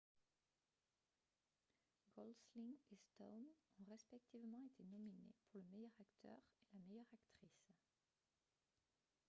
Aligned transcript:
golsling 2.15 2.73
et 2.91 2.95
stone 2.95 3.45
ont 3.79 3.91
respectivement 3.91 4.59
été 4.65 4.83
nominés 4.85 5.31
pour 5.45 5.51
le 5.53 5.61
meilleur 5.67 5.91
acteur 5.99 6.39
et 6.71 6.77
la 6.77 6.81
meilleure 6.89 7.05
actrice 7.13 7.71